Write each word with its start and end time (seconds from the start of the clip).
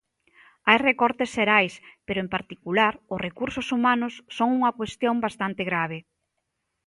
Hai 0.67 0.77
recortes 0.89 1.29
xerais 1.35 1.73
pero, 2.05 2.19
en 2.21 2.29
particular, 2.35 2.93
os 3.13 3.23
recursos 3.27 3.67
humanos 3.75 4.13
son 4.37 4.49
unha 4.57 4.75
cuestión 4.79 5.15
bastante 5.25 5.61
grave. 5.69 5.97